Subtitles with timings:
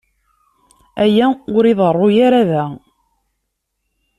[1.03, 2.63] Aya ur iḍerru ara da.